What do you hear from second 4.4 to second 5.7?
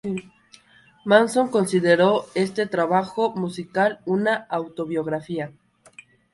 "autobiografía".